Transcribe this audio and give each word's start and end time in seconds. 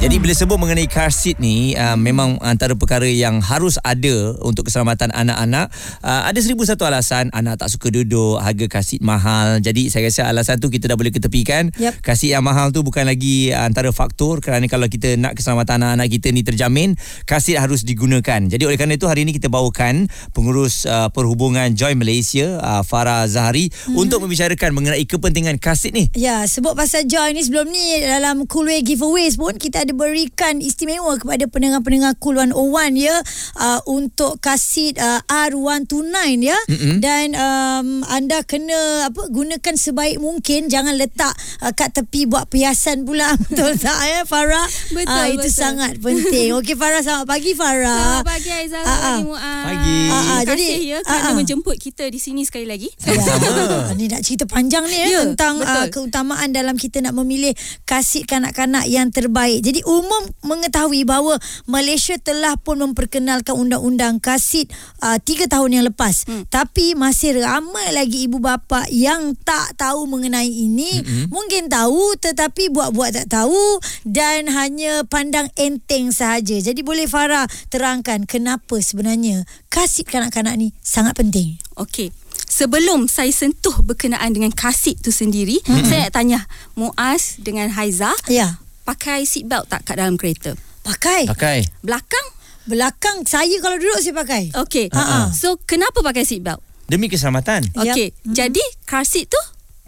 Jadi 0.00 0.16
bila 0.16 0.32
sebut 0.32 0.56
mengenai 0.56 0.88
car 0.88 1.12
seat 1.12 1.36
ni 1.44 1.76
uh, 1.76 1.92
memang 1.92 2.40
antara 2.40 2.72
perkara 2.72 3.04
yang 3.04 3.44
harus 3.44 3.76
ada 3.84 4.32
untuk 4.40 4.64
keselamatan 4.64 5.12
anak-anak. 5.12 5.68
Uh, 6.00 6.24
ada 6.24 6.40
seribu 6.40 6.64
satu 6.64 6.88
alasan 6.88 7.28
anak 7.36 7.60
tak 7.60 7.68
suka 7.68 7.92
duduk, 7.92 8.40
harga 8.40 8.64
car 8.64 8.80
seat 8.80 9.04
mahal. 9.04 9.60
Jadi 9.60 9.92
saya 9.92 10.08
rasa 10.08 10.32
alasan 10.32 10.56
tu 10.56 10.72
kita 10.72 10.88
dah 10.88 10.96
boleh 10.96 11.12
ketepikan. 11.12 11.68
Yep. 11.76 12.00
Car 12.00 12.16
seat 12.16 12.32
yang 12.32 12.40
mahal 12.40 12.72
tu 12.72 12.80
bukan 12.80 13.04
lagi 13.04 13.52
uh, 13.52 13.68
antara 13.68 13.92
faktor 13.92 14.40
kerana 14.40 14.64
kalau 14.72 14.88
kita 14.88 15.20
nak 15.20 15.36
keselamatan 15.36 15.84
anak-anak 15.84 16.08
kita 16.08 16.32
ni 16.32 16.48
terjamin, 16.48 16.96
car 17.28 17.44
seat 17.44 17.60
harus 17.60 17.84
digunakan. 17.84 18.40
Jadi 18.40 18.64
oleh 18.64 18.80
kerana 18.80 18.96
itu 18.96 19.04
hari 19.04 19.28
ini 19.28 19.36
kita 19.36 19.52
bawakan 19.52 20.08
pengurus 20.32 20.88
uh, 20.88 21.12
perhubungan 21.12 21.76
Joy 21.76 21.92
Malaysia 21.92 22.56
uh, 22.56 22.80
Farah 22.80 23.28
Zahari 23.28 23.68
hmm. 23.68 24.00
untuk 24.00 24.24
membicarakan 24.24 24.72
mengenai 24.72 25.04
kepentingan 25.04 25.60
car 25.60 25.76
seat 25.76 25.92
ni. 25.92 26.08
Ya, 26.16 26.48
sebut 26.48 26.72
pasal 26.72 27.04
Joy 27.04 27.36
ni 27.36 27.44
sebelum 27.44 27.68
ni 27.68 28.00
dalam 28.00 28.48
Coolway 28.48 28.80
giveaways 28.80 29.36
pun 29.36 29.60
kita 29.60 29.84
ada 29.84 29.89
berikan 29.92 30.58
istimewa 30.58 31.14
kepada 31.14 31.44
pendengar-pendengar 31.44 32.14
Cool 32.16 32.38
101 32.38 32.56
ya 32.96 33.16
uh, 33.56 33.80
untuk 33.86 34.38
kasit 34.38 34.96
uh, 34.96 35.20
R129 35.26 36.10
ya. 36.40 36.58
Mm-mm. 36.66 36.96
Dan 36.98 37.32
um, 37.32 37.86
anda 38.06 38.42
kena 38.42 38.78
apa 39.06 39.28
gunakan 39.28 39.74
sebaik 39.74 40.16
mungkin 40.16 40.66
jangan 40.66 40.94
letak 40.94 41.32
uh, 41.60 41.70
kat 41.70 41.92
tepi 41.92 42.24
buat 42.24 42.46
perhiasan 42.46 43.02
pula 43.02 43.32
betul 43.42 43.74
tak 43.74 43.98
ya 44.02 44.22
Farah? 44.22 44.66
Betul, 44.90 45.08
Ah, 45.10 45.26
itu 45.28 45.42
betul. 45.42 45.52
sangat 45.52 45.92
penting. 45.96 46.52
Okey 46.58 46.74
Farah 46.74 47.00
selamat 47.00 47.26
pagi 47.26 47.52
Farah. 47.52 48.20
Selamat 48.20 48.26
pagi 48.26 48.50
Aizah, 48.50 48.76
Ah, 48.76 48.84
selamat 48.84 49.00
ah. 49.00 49.10
pagi 49.10 49.24
Muaz. 49.24 49.64
Pagi. 49.64 49.98
Ah, 50.00 50.12
ah, 50.12 50.20
Terima 50.40 50.42
jadi- 50.46 50.70
kasih 50.70 50.82
ya 50.82 50.96
ah, 50.96 51.02
kerana 51.04 51.26
ah. 51.26 51.34
menjemput 51.34 51.76
kita 51.76 52.04
di 52.06 52.18
sini 52.18 52.42
sekali 52.42 52.66
lagi. 52.66 52.88
Ya. 53.00 53.18
Ni 53.98 54.06
nak 54.06 54.20
cerita 54.20 54.44
panjang 54.44 54.84
ni 54.84 54.96
ya, 54.96 55.06
Ya, 55.10 55.20
tentang 55.24 55.58
betul. 55.58 55.76
uh, 55.76 55.86
keutamaan 55.90 56.48
dalam 56.50 56.74
kita 56.74 57.00
nak 57.00 57.14
memilih 57.14 57.52
kasih 57.84 58.22
kanak-kanak 58.22 58.86
yang 58.86 59.08
terbaik. 59.08 59.60
Jadi 59.60 59.79
umum 59.84 60.28
mengetahui 60.44 61.04
bahawa 61.04 61.36
Malaysia 61.68 62.16
telah 62.20 62.56
pun 62.60 62.80
memperkenalkan 62.80 63.56
undang-undang 63.56 64.18
kasih 64.18 64.66
uh, 65.04 65.16
3 65.18 65.50
tahun 65.50 65.70
yang 65.80 65.84
lepas. 65.90 66.24
Hmm. 66.26 66.44
Tapi 66.48 66.94
masih 66.96 67.40
ramai 67.42 67.92
lagi 67.94 68.26
ibu 68.26 68.40
bapa 68.40 68.86
yang 68.92 69.36
tak 69.42 69.76
tahu 69.76 70.06
mengenai 70.08 70.48
ini. 70.48 71.00
Hmm. 71.00 71.26
Mungkin 71.32 71.68
tahu 71.70 72.16
tetapi 72.18 72.72
buat-buat 72.72 73.24
tak 73.24 73.28
tahu 73.32 73.80
dan 74.06 74.50
hanya 74.52 75.04
pandang 75.06 75.48
enteng 75.56 76.10
sahaja. 76.10 76.58
Jadi 76.60 76.80
boleh 76.80 77.06
Farah 77.10 77.46
terangkan 77.68 78.24
kenapa 78.24 78.78
sebenarnya 78.78 79.44
kasih 79.70 80.06
kanak-kanak 80.06 80.54
ni 80.56 80.72
sangat 80.84 81.16
penting. 81.18 81.56
Okey. 81.78 82.10
Sebelum 82.50 83.06
saya 83.06 83.30
sentuh 83.30 83.78
berkenaan 83.86 84.34
dengan 84.34 84.50
kasih 84.50 84.98
tu 84.98 85.14
sendiri, 85.14 85.62
hmm. 85.62 85.86
saya 85.86 86.10
nak 86.10 86.12
tanya 86.12 86.38
Muaz 86.74 87.38
dengan 87.38 87.70
Haiza, 87.70 88.10
Ya. 88.26 88.58
Pakai 88.84 89.28
seat 89.28 89.46
belt 89.46 89.68
tak 89.68 89.84
kat 89.86 89.98
dalam 89.98 90.16
kereta? 90.16 90.56
Pakai. 90.82 91.28
Pakai. 91.28 91.64
Belakang? 91.84 92.26
Belakang 92.68 93.24
saya 93.26 93.56
kalau 93.60 93.76
duduk 93.80 94.00
saya 94.00 94.14
pakai. 94.14 94.42
Okey. 94.54 94.86
Ha-ha. 94.92 95.32
So 95.32 95.58
kenapa 95.64 96.00
pakai 96.00 96.24
seat 96.24 96.44
belt? 96.44 96.60
Demi 96.90 97.06
keselamatan. 97.06 97.66
Okey. 97.74 98.12
Jadi 98.26 98.62
car 98.86 99.06
seat 99.06 99.30
tu 99.30 99.40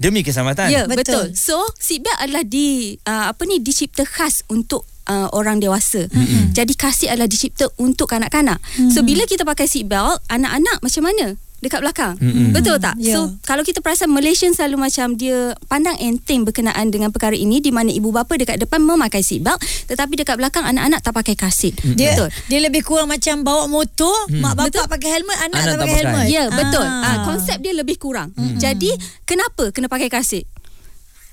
Demi 0.03 0.27
keselamatan. 0.27 0.67
Ya, 0.67 0.83
Betul. 0.91 0.99
betul. 0.99 1.39
So, 1.39 1.63
seatbelt 1.79 2.19
adalah 2.19 2.43
di 2.43 2.99
uh, 3.07 3.31
apa 3.31 3.47
ni 3.47 3.63
dicipta 3.63 4.03
khas 4.03 4.43
untuk 4.51 4.83
uh, 5.07 5.31
orang 5.31 5.63
dewasa. 5.63 6.11
Mm-hmm. 6.11 6.51
Jadi 6.59 6.73
kasih 6.75 7.09
adalah 7.15 7.31
dicipta 7.31 7.71
untuk 7.79 8.11
kanak-kanak. 8.11 8.59
Mm-hmm. 8.59 8.91
So 8.91 9.07
bila 9.07 9.23
kita 9.31 9.47
pakai 9.47 9.71
seatbelt, 9.71 10.19
anak-anak 10.27 10.83
macam 10.83 11.03
mana? 11.07 11.39
Dekat 11.63 11.81
belakang. 11.81 12.19
Mm-hmm. 12.19 12.51
Betul 12.51 12.77
tak? 12.83 12.99
Ya. 12.99 13.15
So 13.15 13.39
kalau 13.47 13.63
kita 13.63 13.79
perasan 13.79 14.11
Malaysian 14.11 14.51
selalu 14.51 14.91
macam 14.91 15.15
dia 15.15 15.55
pandang 15.71 15.95
enteng 16.03 16.43
berkenaan 16.43 16.91
dengan 16.91 17.15
perkara 17.15 17.39
ini 17.39 17.63
di 17.63 17.71
mana 17.71 17.95
ibu 17.95 18.11
bapa 18.11 18.35
dekat 18.35 18.59
depan 18.59 18.83
memakai 18.83 19.23
seatbelt 19.23 19.63
tetapi 19.87 20.19
dekat 20.19 20.35
belakang 20.37 20.67
anak-anak 20.67 21.01
tak 21.01 21.15
pakai 21.15 21.35
kasih. 21.39 21.71
Dia 21.95 22.19
Betul. 22.19 22.29
dia 22.51 22.59
lebih 22.59 22.83
kurang 22.83 23.07
macam 23.09 23.47
bawa 23.47 23.71
motor, 23.71 24.15
mak 24.43 24.59
bapak 24.59 24.91
pakai 24.91 25.09
helmet, 25.15 25.39
anak, 25.39 25.59
Anak 25.63 25.65
tak 25.65 25.73
tak 25.79 25.87
pakai 25.87 25.99
helmet. 26.03 26.27
Ya, 26.27 26.45
betul. 26.51 26.87
Ah. 26.87 27.05
Ah. 27.07 27.17
konsep 27.23 27.57
dia 27.63 27.73
lebih 27.73 27.97
kurang. 27.97 28.35
Mm-hmm. 28.35 28.59
Jadi, 28.59 28.91
kenapa 29.23 29.71
kena 29.71 29.87
pakai 29.87 30.11
kasih? 30.11 30.43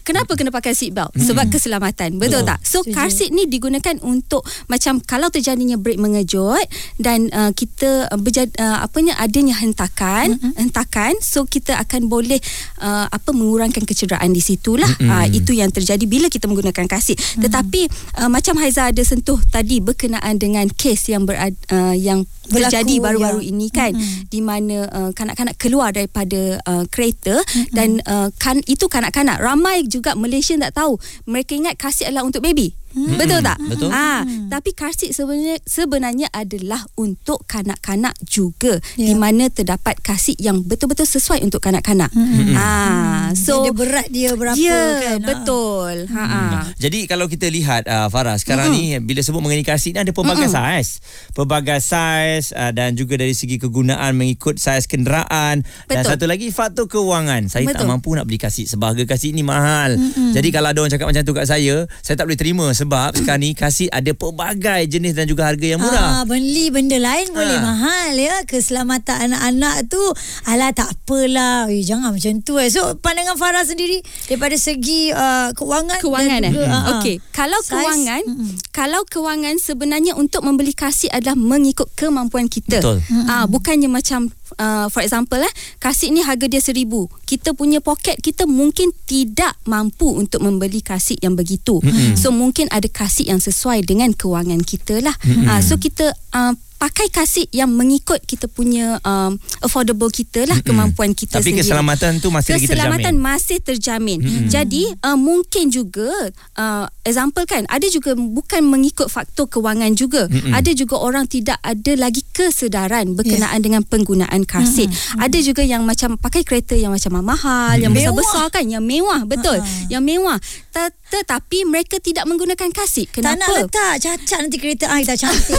Kenapa 0.10 0.32
kena 0.34 0.50
pakai 0.50 0.74
seat 0.74 0.98
belt? 0.98 1.14
Sebab 1.14 1.54
keselamatan. 1.54 2.18
Betul, 2.18 2.42
Betul. 2.42 2.50
tak? 2.50 2.60
So 2.66 2.82
Setuju. 2.82 2.96
car 2.98 3.10
seat 3.14 3.30
ni 3.30 3.46
digunakan 3.46 3.96
untuk 4.02 4.42
macam 4.66 4.98
kalau 5.06 5.30
terjadinya 5.30 5.78
brake 5.78 6.02
mengejut 6.02 6.66
dan 6.98 7.30
uh, 7.30 7.54
kita 7.54 8.10
uh, 8.10 8.18
berjad, 8.18 8.50
uh, 8.58 8.82
apanya 8.82 9.14
adanya 9.22 9.54
hentakan, 9.54 10.42
hentakan 10.58 11.14
so 11.22 11.46
kita 11.46 11.78
akan 11.78 12.10
boleh 12.10 12.42
uh, 12.82 13.06
apa 13.06 13.30
mengurangkan 13.30 13.86
kecederaan 13.86 14.34
di 14.34 14.42
situlah. 14.42 14.90
Uh, 14.98 15.28
itu 15.30 15.54
yang 15.54 15.70
terjadi 15.70 16.02
bila 16.10 16.26
kita 16.28 16.50
menggunakan 16.50 16.90
car 16.90 17.02
seat. 17.04 17.22
Tetapi 17.38 17.86
uh, 18.26 18.30
macam 18.32 18.58
Haiza 18.58 18.90
ada 18.90 19.04
sentuh 19.06 19.38
tadi 19.54 19.78
berkenaan 19.84 20.42
dengan 20.42 20.66
kes 20.74 21.14
yang 21.14 21.30
berad, 21.30 21.54
uh, 21.70 21.94
yang 21.94 22.26
Berlaku, 22.50 22.74
terjadi 22.74 22.96
baru-baru 22.98 23.42
ya. 23.46 23.50
ini 23.54 23.68
kan 23.70 23.92
Mm-mm. 23.94 24.26
di 24.26 24.40
mana 24.42 24.78
uh, 24.90 25.12
kanak-kanak 25.14 25.56
keluar 25.62 25.94
daripada 25.94 26.58
uh, 26.66 26.82
kereta 26.90 27.38
mm-hmm. 27.38 27.74
dan 27.78 27.90
uh, 28.10 28.34
kan 28.42 28.58
itu 28.66 28.90
kanak-kanak 28.90 29.38
ramai 29.38 29.86
juga 29.86 29.99
Malaysia 30.16 30.56
tak 30.58 30.80
tahu. 30.80 30.96
Mereka 31.28 31.60
ingat 31.60 31.76
seat 31.92 32.08
adalah 32.12 32.24
untuk 32.24 32.44
baby 32.44 32.79
mm-hmm. 32.94 33.18
betul 33.18 33.40
tak 33.44 33.58
Betul. 33.70 33.90
ah 33.92 34.22
tapi 34.50 34.70
seat 34.96 35.12
sebenarnya 35.14 35.56
sebenarnya 35.64 36.28
adalah 36.34 36.82
untuk 36.98 37.44
kanak-kanak 37.46 38.16
juga 38.26 38.82
Ya. 39.00 39.12
di 39.12 39.16
mana 39.16 39.48
terdapat 39.52 40.00
seat 40.18 40.40
yang 40.42 40.64
betul-betul 40.66 41.06
sesuai 41.06 41.44
untuk 41.46 41.62
kanak-kanak 41.62 42.10
mm-hmm. 42.12 42.56
ah 42.58 43.30
so 43.36 43.64
dia 43.64 43.74
berat 43.76 44.08
dia 44.10 44.34
berapa 44.34 44.58
ya 44.58 45.20
kan? 45.20 45.26
betul 45.26 45.96
ha 46.10 46.24
ah 46.26 46.64
Jadi 46.80 47.06
kalau 47.12 47.28
kita 47.28 47.48
lihat 47.52 47.86
uh, 47.90 48.08
Farah 48.08 48.40
sekarang 48.40 48.72
mm-hmm. 48.72 49.04
ni 49.04 49.06
bila 49.06 49.20
sebut 49.20 49.42
mengenai 49.44 49.68
kasih 49.68 49.92
ni 49.96 50.00
ada 50.00 50.12
pelbagai 50.16 50.48
mm-hmm. 50.48 50.80
saiz. 50.80 51.04
Pelbagai 51.36 51.80
saiz 51.84 52.56
uh, 52.56 52.72
dan 52.72 52.96
juga 52.96 53.20
dari 53.20 53.36
segi 53.36 53.60
kegunaan 53.60 54.16
mengikut 54.16 54.56
saiz 54.58 54.88
kenderaan 54.88 55.66
dan 55.92 56.02
Betul. 56.02 56.10
satu 56.16 56.26
lagi 56.26 56.48
faktor 56.54 56.86
kewangan. 56.88 57.52
Saya 57.52 57.68
tak 57.70 57.84
Betul. 57.84 57.92
mampu 57.92 58.10
nak 58.16 58.26
beli 58.30 58.40
kasih 58.40 58.66
sebab 58.70 58.96
harga 58.96 59.06
kasih 59.16 59.36
ni 59.36 59.44
mahal. 59.44 60.00
Mm-hmm. 60.00 60.32
Jadi 60.36 60.48
kalau 60.56 60.68
ada 60.72 60.80
orang 60.80 60.94
cakap 60.94 61.08
macam 61.12 61.24
tu 61.26 61.34
kat 61.36 61.46
saya, 61.48 61.76
saya 62.00 62.16
tak 62.16 62.26
boleh 62.32 62.40
terima 62.40 62.66
sebab 62.80 63.12
sekarang 63.20 63.44
ni 63.44 63.52
kasih 63.52 63.92
ada 63.92 64.16
pelbagai 64.16 64.88
jenis 64.88 65.12
dan 65.12 65.28
juga 65.28 65.52
harga 65.52 65.68
yang 65.76 65.84
murah. 65.84 66.22
Ah, 66.22 66.24
beli 66.24 66.72
benda 66.72 66.96
lain 66.96 67.36
boleh 67.36 67.60
Ah. 67.60 67.64
mahal 67.76 68.16
ya. 68.16 68.36
Keselamatan 68.48 69.30
anak-anak 69.30 69.92
tu 69.92 70.00
alah 70.48 70.72
tak 70.72 70.96
apalah. 70.96 71.68
Eh, 71.68 71.84
jangan 71.84 72.16
macam 72.16 72.40
tu 72.40 72.56
eh. 72.56 72.72
So 72.72 72.96
pandangan 72.98 73.36
Farah 73.36 73.68
sendiri 73.68 74.00
daripada 74.26 74.56
segi 74.56 75.12
uh, 75.12 75.52
kewangan 75.52 76.00
kewangan 76.00 76.40
dan 76.40 76.52
eh. 76.52 76.54
juga, 76.56 76.68
ah. 76.72 76.84
Okey, 77.00 77.20
kalau 77.36 77.60
Saiz, 77.60 77.84
kewangan, 77.84 78.22
mm-mm. 78.24 78.52
kalau 78.72 79.02
kewangan 79.04 79.56
sebenarnya 79.60 80.16
untuk 80.16 80.48
membeli 80.48 80.72
kasih 80.72 81.12
adalah 81.12 81.36
mengikut 81.36 81.92
kemampuan 82.00 82.48
kita. 82.48 82.80
Betul. 82.80 83.04
Ah, 83.28 83.44
bukannya 83.46 83.92
macam 83.92 84.32
uh, 84.60 84.88
for 84.92 85.02
example 85.02 85.40
eh, 85.40 85.54
kasih 85.80 86.12
ni 86.12 86.22
harga 86.22 86.46
dia 86.46 86.62
seribu. 86.62 87.08
Kita 87.26 87.56
punya 87.56 87.80
poket 87.80 88.20
kita 88.20 88.46
mungkin 88.46 88.92
tidak 89.08 89.56
mampu 89.66 90.12
untuk 90.14 90.44
membeli 90.44 90.84
kasih 90.84 91.18
yang 91.24 91.34
begitu. 91.40 91.80
Mm-mm. 91.80 92.20
So 92.20 92.30
mungkin 92.36 92.68
ada 92.70 92.86
kasih 92.92 93.32
yang 93.32 93.40
sesuai 93.40 93.88
dengan 93.88 94.12
kewangan 94.12 94.62
kita 94.62 95.00
lah. 95.00 95.16
Mm-mm. 95.24 95.48
Ah, 95.48 95.64
so 95.64 95.80
kita 95.80 96.12
uh, 96.36 96.54
pakai 96.80 97.12
kasih 97.12 97.46
yang 97.52 97.68
mengikut 97.70 98.24
kita 98.24 98.48
punya 98.48 98.98
um, 99.04 99.36
affordable 99.60 100.08
kita 100.08 100.48
lah 100.48 100.64
kemampuan 100.64 101.12
kita 101.12 101.38
Tapi 101.38 101.52
sendiri 101.52 101.68
keselamatan 101.68 102.12
tu 102.18 102.32
masih 102.32 102.56
lagi 102.56 102.66
keselamatan 102.66 103.14
terjamin. 103.14 103.20
masih 103.20 103.58
terjamin. 103.60 104.20
Hmm. 104.24 104.48
Jadi 104.48 104.84
uh, 105.04 105.20
mungkin 105.20 105.68
juga 105.68 106.08
uh, 106.56 106.88
example 107.04 107.44
kan 107.44 107.68
ada 107.68 107.84
juga 107.92 108.16
bukan 108.16 108.64
mengikut 108.64 109.12
faktor 109.12 109.52
kewangan 109.52 109.92
juga. 109.94 110.32
Mm-mm. 110.32 110.56
Ada 110.56 110.72
juga 110.72 110.96
orang 111.02 111.28
tidak 111.28 111.60
ada 111.60 111.92
lagi 112.00 112.24
kesedaran 112.32 113.12
berkenaan 113.18 113.60
yeah. 113.60 113.66
dengan 113.66 113.82
penggunaan 113.84 114.48
car 114.48 114.64
seat. 114.64 114.88
Mm-mm. 114.88 115.20
Ada 115.20 115.38
juga 115.44 115.68
yang 115.68 115.84
macam 115.84 116.16
pakai 116.16 116.48
kereta 116.48 116.80
yang 116.80 116.96
macam 116.96 117.20
mahal, 117.20 117.76
yang 117.76 117.92
Mewah. 117.92 118.16
besar-besar 118.16 118.46
kan, 118.54 118.66
yang 118.70 118.86
mewah, 118.86 119.28
betul. 119.28 119.60
Ha-ha. 119.60 119.92
Yang 119.92 120.04
mewah. 120.08 120.38
Tet- 120.72 120.96
Tetapi 121.10 121.66
mereka 121.66 121.98
tidak 121.98 122.30
menggunakan 122.30 122.70
car 122.70 122.86
seat. 122.86 123.10
Tak 123.10 123.26
nak 123.26 123.42
Kenapa? 123.42 123.54
letak 123.66 123.94
cacat 123.98 124.40
nanti 124.46 124.58
kereta 124.62 124.86
ai 124.94 125.02
tak 125.02 125.18
cantik. 125.18 125.58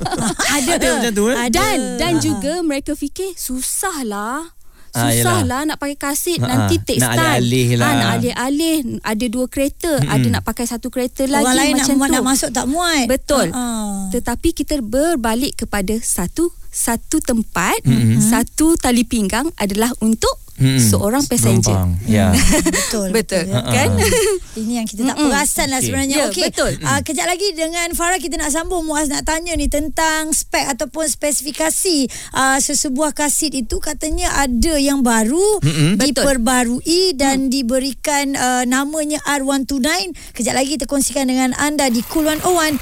ada 0.58 0.70
Ada 0.72 0.88
macam 0.96 1.12
tu 1.12 1.24
eh? 1.26 1.36
Ada. 1.38 1.52
Dan 1.52 1.78
dan 1.96 2.12
Ah. 2.12 2.20
juga 2.20 2.52
mereka 2.60 2.92
fikir 2.92 3.36
susahlah. 3.36 4.52
Ah, 4.90 5.12
Susah 5.12 5.44
lah 5.44 5.60
nak 5.62 5.76
pakai 5.76 5.92
kasut 5.94 6.40
Ha, 6.40 6.48
Nanti 6.48 6.80
take 6.80 6.96
nak 6.96 7.12
time 7.12 7.36
alih-alih 7.36 7.68
lah. 7.76 7.84
ha, 7.84 7.92
Nak 7.92 8.10
alih-alih 8.16 8.76
Ada 9.04 9.26
dua 9.28 9.44
kereta 9.44 9.92
Mm-mm. 9.92 10.08
Ada 10.08 10.26
nak 10.30 10.42
pakai 10.42 10.64
satu 10.64 10.88
kereta 10.88 11.20
lagi 11.26 11.44
Orang 11.44 11.52
lain 11.54 11.72
nak, 11.74 11.84
Macam 11.84 11.96
tu 11.98 12.08
nak 12.08 12.24
masuk 12.24 12.50
tak 12.50 12.64
muat. 12.64 13.04
Betul. 13.04 13.46
Ah. 13.52 14.08
Tetapi 14.08 14.48
kita 14.54 14.80
berbalik 14.80 15.52
kepada 15.58 15.92
Satu 15.98 16.48
Satu 16.66 17.20
tempat 17.20 17.76
Mm-mm. 17.84 18.24
Satu 18.24 18.72
tali 18.74 19.04
pinggang 19.04 19.52
Adalah 19.54 19.92
untuk 20.00 20.32
Hmm, 20.56 20.80
seorang 20.80 21.20
passenger. 21.28 21.68
penumpang. 21.68 22.00
Ya. 22.08 22.32
Betul. 22.80 23.12
Betul, 23.12 23.44
ya. 23.52 23.60
kan? 23.60 23.92
Ini 24.60 24.72
yang 24.80 24.86
kita 24.88 25.04
tak 25.04 25.20
perasan 25.20 25.68
lah 25.68 25.84
Okey. 25.84 25.86
sebenarnya. 25.92 26.16
Ya, 26.16 26.26
Okey. 26.32 26.48
betul. 26.48 26.72
Uh, 26.80 27.00
kejap 27.04 27.28
lagi 27.28 27.48
dengan 27.52 27.92
Farah 27.92 28.16
kita 28.16 28.40
nak 28.40 28.48
sambung 28.48 28.88
Muaz 28.88 29.12
nak 29.12 29.28
tanya 29.28 29.52
ni 29.52 29.68
tentang 29.68 30.32
spek 30.32 30.64
ataupun 30.72 31.04
spesifikasi 31.12 32.08
uh, 32.32 32.56
sesebuah 32.56 33.12
kasit 33.12 33.52
itu 33.52 33.76
katanya 33.84 34.32
ada 34.32 34.80
yang 34.80 35.04
baru 35.04 35.60
Mm-mm. 35.60 36.00
diperbarui 36.00 37.12
dan 37.20 37.52
diberikan 37.52 38.32
uh, 38.32 38.64
namanya 38.64 39.20
R129. 39.28 40.16
Kejap 40.32 40.56
lagi 40.56 40.80
kita 40.80 40.88
kongsikan 40.88 41.28
dengan 41.28 41.52
anda 41.60 41.92
di 41.92 42.00
Cool 42.08 42.32
101. 42.32 42.80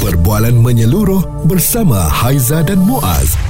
Perbualan 0.00 0.60
menyeluruh 0.60 1.48
bersama 1.48 2.04
Haiza 2.08 2.60
dan 2.64 2.84
Muaz. 2.84 3.49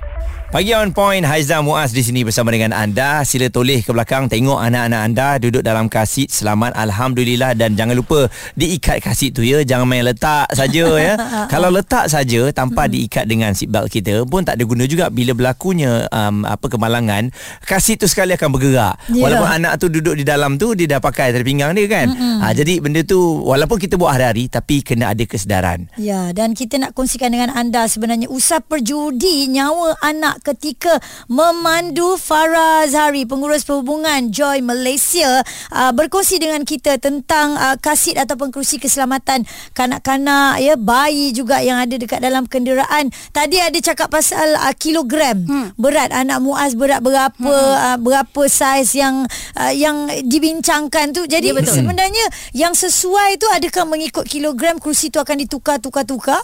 Pagi 0.51 0.75
on 0.75 0.91
point 0.91 1.23
Haizam 1.23 1.63
Muaz 1.63 1.95
di 1.95 2.03
sini 2.03 2.27
bersama 2.27 2.51
dengan 2.51 2.75
anda. 2.75 3.23
Sila 3.23 3.47
toleh 3.47 3.79
ke 3.79 3.95
belakang 3.95 4.27
tengok 4.27 4.59
anak-anak 4.59 5.01
anda 5.07 5.27
duduk 5.39 5.63
dalam 5.63 5.87
kasit 5.87 6.27
selamat 6.27 6.75
alhamdulillah 6.75 7.55
dan 7.55 7.79
jangan 7.79 7.95
lupa 7.95 8.27
diikat 8.59 8.99
kasit 8.99 9.31
tu 9.31 9.47
ya. 9.47 9.63
Jangan 9.63 9.87
main 9.87 10.03
letak 10.03 10.51
saja 10.51 10.91
ya. 10.99 11.15
Kalau 11.55 11.71
letak 11.71 12.11
saja 12.11 12.51
tanpa 12.51 12.91
diikat 12.91 13.31
dengan 13.31 13.55
seatbelt 13.55 13.87
kita 13.87 14.27
pun 14.27 14.43
tak 14.43 14.59
ada 14.59 14.67
guna 14.67 14.83
juga 14.91 15.07
bila 15.07 15.31
berlakunya 15.31 16.11
um, 16.11 16.43
apa 16.43 16.67
kemalangan 16.67 17.31
kasit 17.63 18.03
tu 18.03 18.11
sekali 18.11 18.35
akan 18.35 18.51
bergerak. 18.51 18.99
Ya. 19.07 19.23
Walaupun 19.23 19.47
anak 19.55 19.79
tu 19.79 19.87
duduk 19.87 20.19
di 20.19 20.27
dalam 20.27 20.59
tu 20.59 20.75
dia 20.75 20.83
dah 20.83 20.99
pakai 20.99 21.31
tali 21.31 21.47
pinggang 21.47 21.71
dia 21.79 21.87
kan. 21.87 22.11
Ha, 22.11 22.51
jadi 22.51 22.83
benda 22.83 22.99
tu 23.07 23.39
walaupun 23.47 23.79
kita 23.79 23.95
buat 23.95 24.19
hari-hari 24.19 24.51
tapi 24.51 24.83
kena 24.83 25.15
ada 25.15 25.23
kesedaran. 25.23 25.87
Ya, 25.95 26.35
dan 26.35 26.59
kita 26.59 26.75
nak 26.75 26.91
kongsikan 26.91 27.31
dengan 27.31 27.55
anda 27.55 27.87
sebenarnya 27.87 28.27
usah 28.27 28.59
perjudi 28.59 29.47
nyawa 29.47 29.95
anak 30.03 30.40
ketika 30.41 30.97
memandu 31.29 32.17
Farah 32.17 32.89
Zahari, 32.89 33.29
pengurus 33.29 33.61
perhubungan 33.61 34.33
Joy 34.33 34.65
Malaysia 34.65 35.45
uh, 35.69 35.93
berkongsi 35.93 36.41
dengan 36.41 36.65
kita 36.65 36.97
tentang 36.97 37.53
uh, 37.53 37.77
kasit 37.77 38.17
ataupun 38.17 38.49
kerusi 38.49 38.81
keselamatan 38.81 39.45
kanak-kanak 39.77 40.57
ya, 40.57 40.73
bayi 40.81 41.29
juga 41.29 41.61
yang 41.61 41.77
ada 41.77 41.93
dekat 41.93 42.25
dalam 42.25 42.49
kenderaan. 42.49 43.13
Tadi 43.29 43.61
ada 43.61 43.77
cakap 43.77 44.09
pasal 44.09 44.57
uh, 44.57 44.73
kilogram 44.73 45.45
hmm. 45.45 45.77
berat 45.77 46.09
anak 46.09 46.41
Muaz 46.41 46.73
berat 46.73 47.05
berapa 47.05 47.37
hmm. 47.37 47.77
uh, 47.85 47.97
berapa 48.01 48.41
saiz 48.49 48.97
yang 48.97 49.29
uh, 49.53 49.73
yang 49.73 50.09
dibincangkan 50.25 51.13
tu. 51.13 51.29
Jadi 51.29 51.51
Ya, 51.51 51.57
betul. 51.59 51.83
sebenarnya 51.83 52.25
yang 52.55 52.71
sesuai 52.71 53.35
tu 53.35 53.43
adakah 53.51 53.83
mengikut 53.83 54.23
kilogram 54.23 54.79
kerusi 54.79 55.11
tu 55.11 55.19
akan 55.19 55.35
ditukar-tukar-tukar? 55.43 56.39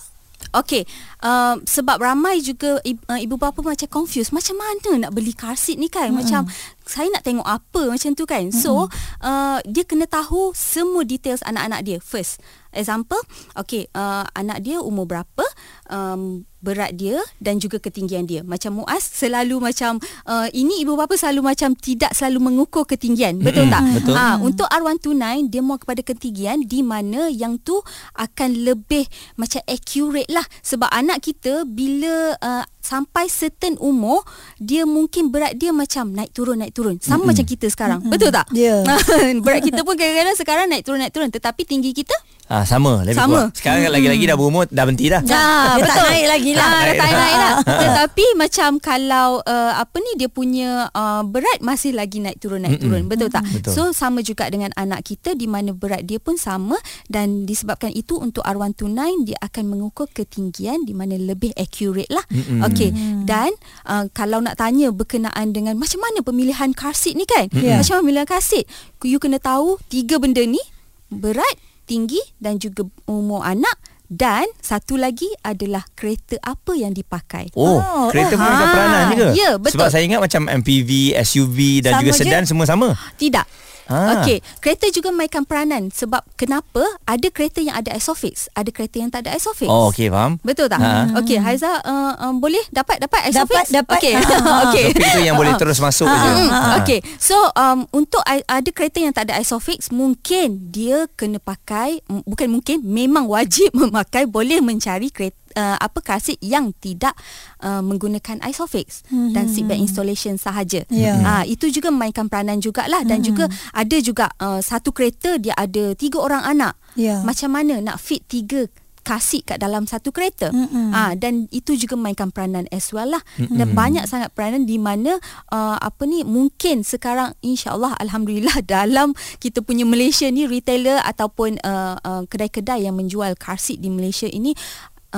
Okey, 0.57 0.89
uh, 1.21 1.61
sebab 1.61 2.01
ramai 2.01 2.41
juga 2.41 2.81
ibu, 2.81 2.97
uh, 3.05 3.21
ibu 3.21 3.37
bapa 3.37 3.61
macam 3.61 3.85
confused 3.85 4.33
macam 4.33 4.57
mana 4.57 5.05
nak 5.05 5.11
beli 5.13 5.37
car 5.37 5.53
seat 5.53 5.77
ni 5.77 5.85
kan? 5.85 6.09
Mm-hmm. 6.09 6.17
Macam 6.17 6.41
saya 6.81 7.07
nak 7.13 7.21
tengok 7.21 7.45
apa 7.45 7.81
macam 7.93 8.11
tu 8.17 8.25
kan. 8.25 8.49
Mm-hmm. 8.49 8.63
So, 8.65 8.89
uh, 9.21 9.59
dia 9.69 9.85
kena 9.85 10.09
tahu 10.09 10.57
semua 10.57 11.05
details 11.05 11.45
anak-anak 11.45 11.85
dia 11.85 11.97
first. 12.01 12.41
Example, 12.73 13.21
okey, 13.57 13.89
uh, 13.93 14.25
anak 14.33 14.65
dia 14.65 14.81
umur 14.81 15.05
berapa, 15.05 15.45
um, 15.93 16.41
berat 16.67 16.99
dia 16.99 17.15
dan 17.39 17.63
juga 17.63 17.79
ketinggian 17.79 18.27
dia. 18.27 18.43
Macam 18.43 18.83
Muaz 18.83 19.07
selalu 19.07 19.63
macam 19.63 20.03
uh, 20.27 20.51
ini 20.51 20.83
ibu 20.83 20.99
bapa 20.99 21.15
selalu 21.15 21.55
macam 21.55 21.71
tidak 21.79 22.11
selalu 22.11 22.51
mengukur 22.51 22.83
ketinggian. 22.83 23.39
Betul 23.39 23.71
Mm-mm, 23.71 23.73
tak? 23.73 23.83
betul. 23.95 24.15
Ah, 24.19 24.35
untuk 24.43 24.67
R129 24.67 25.47
dia 25.47 25.63
mau 25.63 25.79
kepada 25.79 26.03
ketinggian 26.03 26.67
di 26.67 26.83
mana 26.83 27.31
yang 27.31 27.55
tu 27.55 27.79
akan 28.19 28.67
lebih 28.67 29.07
macam 29.39 29.63
accurate 29.63 30.27
lah 30.27 30.43
sebab 30.59 30.91
anak 30.91 31.23
kita 31.23 31.63
bila 31.63 32.35
uh, 32.43 32.67
sampai 32.83 33.27
certain 33.27 33.75
umur 33.79 34.23
dia 34.59 34.87
mungkin 34.87 35.27
berat 35.27 35.59
dia 35.59 35.75
macam 35.75 36.11
naik 36.11 36.31
turun 36.31 36.63
naik 36.63 36.71
turun 36.71 36.95
sama 36.99 37.23
mm 37.23 37.27
macam 37.27 37.43
kita 37.43 37.67
sekarang 37.67 37.99
betul 38.07 38.31
tak 38.31 38.47
Ya. 38.55 38.79
berat 39.43 39.59
kita 39.59 39.83
pun 39.83 39.99
kadang-kadang 39.99 40.37
sekarang 40.39 40.65
naik 40.71 40.87
turun 40.87 41.03
naik 41.03 41.11
turun 41.11 41.27
tetapi 41.27 41.67
tinggi 41.67 41.91
kita 41.91 42.15
Ah 42.47 42.63
sama 42.63 43.03
lebih 43.03 43.19
Sama. 43.19 43.27
kurang. 43.27 43.49
Sekarang 43.51 43.91
lagi-lagi 43.91 44.23
dah 44.23 44.37
berumur 44.39 44.63
dah 44.71 44.83
berhenti 44.87 45.11
dah. 45.11 45.19
Ah, 45.27 45.75
Dia 45.75 45.83
tak 45.91 45.99
betul. 45.99 46.07
naik 46.07 46.27
lagi 46.31 46.51
lah. 46.55 46.63
Ah, 46.63 46.79
dah 46.79 46.93
tak 46.95 47.09
naik 47.11 47.35
lah. 47.35 47.55
Tetapi 47.83 48.25
macam 48.39 48.69
kalau 48.79 49.29
uh, 49.43 49.73
apa 49.75 49.95
ni 49.99 50.11
dia 50.15 50.29
punya 50.31 50.87
uh, 50.95 51.27
berat 51.27 51.59
masih 51.59 51.91
lagi 51.91 52.23
naik 52.23 52.39
turun 52.39 52.63
naik 52.63 52.79
turun. 52.79 53.03
Betul 53.11 53.27
tak? 53.27 53.43
Betul. 53.51 53.75
So 53.75 53.81
sama 53.91 54.23
juga 54.23 54.47
dengan 54.47 54.71
anak 54.79 55.03
kita 55.03 55.35
di 55.35 55.43
mana 55.43 55.75
berat 55.75 56.07
dia 56.07 56.23
pun 56.23 56.39
sama 56.39 56.79
dan 57.11 57.43
disebabkan 57.43 57.91
itu 57.91 58.15
untuk 58.15 58.47
R129 58.47 58.95
dia 59.27 59.37
akan 59.43 59.63
mengukur 59.67 60.07
ketinggian 60.07 60.87
di 60.87 60.95
mana 60.95 61.19
lebih 61.19 61.51
accurate 61.59 62.07
lah. 62.07 62.23
Okey. 62.71 62.95
Dan 63.27 63.51
uh, 63.83 64.07
kalau 64.15 64.39
nak 64.39 64.55
tanya 64.55 64.95
berkenaan 64.95 65.51
dengan 65.51 65.75
macam 65.75 65.99
mana 65.99 66.23
pemilihan 66.23 66.71
car 66.71 66.95
seat 66.95 67.19
ni 67.19 67.27
kan? 67.27 67.51
Ya. 67.51 67.75
Macam 67.83 67.99
mana 67.99 68.03
pemilihan 68.07 68.27
car 68.27 68.39
seat? 68.39 68.63
You 69.03 69.19
kena 69.19 69.43
tahu 69.43 69.75
tiga 69.91 70.15
benda 70.15 70.39
ni 70.47 70.59
berat, 71.07 71.55
tinggi 71.87 72.19
dan 72.37 72.59
juga 72.59 72.83
umur 73.07 73.41
anak 73.41 73.79
dan 74.07 74.47
satu 74.63 74.95
lagi 74.95 75.27
adalah 75.43 75.83
kereta 75.91 76.39
apa 76.39 76.71
yang 76.75 76.95
dipakai. 76.95 77.51
Oh, 77.55 77.79
Oh, 77.79 78.07
kereta 78.07 78.39
pun 78.39 78.47
ah. 78.47 78.55
ada 78.55 78.65
peranan 78.71 79.03
juga. 79.11 79.27
Ya, 79.35 79.51
betul. 79.59 79.75
Sebab 79.75 79.87
saya 79.91 80.03
ingat 80.07 80.23
macam 80.23 80.47
MPV, 80.47 81.11
SUV 81.27 81.83
dan 81.83 81.99
Sama 81.99 82.01
juga 82.03 82.11
je. 82.11 82.19
sedan 82.23 82.43
semua 82.47 82.63
sama. 82.63 82.95
Tidak. 83.19 83.45
Ah. 83.87 84.19
Okey, 84.19 84.39
kereta 84.59 84.85
juga 84.89 85.09
mainkan 85.09 85.41
peranan 85.41 85.87
sebab 85.87 86.21
kenapa 86.33 86.79
ada 87.03 87.27
kereta 87.27 87.59
yang 87.59 87.73
ada 87.73 87.91
isofix, 87.91 88.51
ada 88.51 88.67
kereta 88.67 88.97
yang 88.97 89.07
tak 89.07 89.23
ada 89.23 89.33
isofix. 89.33 89.65
Oh, 89.65 89.87
okey, 89.87 90.07
faham. 90.07 90.35
Betul 90.41 90.67
tak? 90.67 90.77
Ha. 90.77 91.15
Okey, 91.17 91.37
Haiza 91.37 91.79
uh, 91.81 92.13
um, 92.21 92.37
boleh 92.37 92.59
dapat 92.69 92.99
dapat 92.99 93.27
Dapat, 93.27 93.63
isofix? 93.63 93.65
dapat. 93.71 93.97
Okey. 93.97 94.13
Ha. 94.13 94.37
Okey. 94.67 94.85
Tapi 94.91 95.03
itu 95.05 95.19
yang 95.21 95.35
boleh 95.35 95.55
terus 95.55 95.79
masuk 95.79 96.05
je. 96.05 96.15
Hmm, 96.19 96.49
Ah. 96.49 96.77
okay. 96.77 96.99
So 97.17 97.35
um, 97.53 97.87
untuk 97.91 98.21
I- 98.23 98.43
ada 98.43 98.69
kereta 98.69 98.99
yang 98.99 99.11
tak 99.11 99.27
ada 99.27 99.39
isofix 99.39 99.87
mungkin 99.89 100.67
dia 100.67 101.07
kena 101.13 101.39
pakai 101.39 102.03
bukan 102.23 102.47
mungkin 102.49 102.83
memang 102.83 103.25
wajib 103.25 103.71
memakai 103.77 104.25
boleh 104.25 104.59
mencari 104.59 105.07
kereta 105.07 105.35
uh, 105.57 105.75
apa 105.81 105.99
car 106.05 106.21
seat 106.21 106.37
yang 106.39 106.69
tidak 106.77 107.17
uh, 107.65 107.81
menggunakan 107.81 108.37
isofix 108.45 109.01
mm-hmm. 109.09 109.33
dan 109.33 109.49
seatbelt 109.49 109.81
installation 109.81 110.37
sahaja. 110.37 110.85
Ya. 110.93 111.17
Ah 111.25 111.43
itu 111.43 111.73
juga 111.73 111.89
memainkan 111.89 112.29
peranan 112.29 112.61
jugalah 112.61 113.01
dan 113.01 113.19
Mhm. 113.19 113.25
juga 113.25 113.45
ada 113.73 113.97
juga 113.97 114.25
uh, 114.37 114.61
satu 114.61 114.93
kereta 114.93 115.41
dia 115.41 115.57
ada 115.57 115.97
tiga 115.97 116.21
orang 116.21 116.45
anak. 116.45 116.77
Ya. 116.93 117.25
Macam 117.25 117.49
mana 117.49 117.81
nak 117.81 117.97
fit 117.97 118.21
tiga 118.29 118.69
kasih 119.07 119.39
kat 119.39 119.63
dalam 119.63 119.87
satu 119.87 120.11
kereta. 120.11 120.51
Mm-mm. 120.51 120.91
Ah 120.91 121.15
dan 121.15 121.47
itu 121.47 121.79
juga 121.79 121.95
mainkan 121.95 122.27
peranan 122.27 122.67
as 122.75 122.91
well 122.91 123.07
lah. 123.07 123.23
Dan 123.39 123.71
banyak 123.71 124.03
sangat 124.03 124.35
peranan 124.35 124.67
di 124.67 124.75
mana 124.75 125.15
uh, 125.47 125.79
apa 125.79 126.03
ni 126.03 126.27
mungkin 126.27 126.83
sekarang 126.83 127.31
insyaallah 127.39 127.95
alhamdulillah 128.03 128.59
dalam 128.67 129.15
kita 129.39 129.63
punya 129.63 129.87
Malaysia 129.87 130.27
ni 130.27 130.43
retailer 130.43 130.99
ataupun 131.07 131.55
uh, 131.63 131.95
uh, 132.03 132.27
kedai-kedai 132.27 132.83
yang 132.83 132.99
menjual 132.99 133.31
car 133.39 133.55
seat 133.55 133.79
di 133.79 133.87
Malaysia 133.87 134.27
ini 134.27 134.51